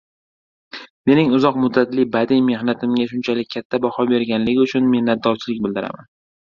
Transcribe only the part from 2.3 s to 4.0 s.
mehnatimga shunchalik katta